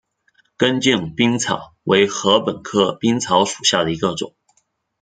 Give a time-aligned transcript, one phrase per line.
[0.57, 4.33] 根茎冰草为禾本科冰草属下的一个种。